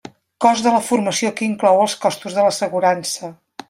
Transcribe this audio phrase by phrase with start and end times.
[0.45, 3.35] Cost de la formació que inclou els costos de l'assegurança.